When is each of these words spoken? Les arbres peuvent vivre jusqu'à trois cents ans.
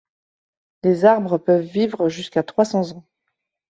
Les 0.81 1.05
arbres 1.05 1.37
peuvent 1.37 1.61
vivre 1.63 2.09
jusqu'à 2.09 2.41
trois 2.41 2.65
cents 2.65 2.93
ans. 2.97 3.05